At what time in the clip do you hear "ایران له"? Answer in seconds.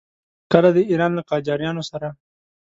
0.91-1.23